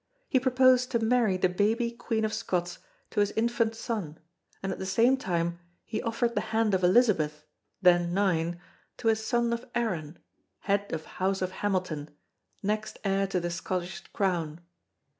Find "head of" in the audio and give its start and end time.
10.61-11.05